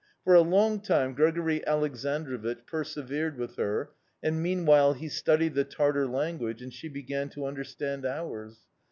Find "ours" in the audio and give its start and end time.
8.03-8.61